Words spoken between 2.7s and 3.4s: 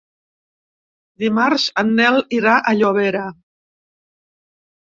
a Llobera.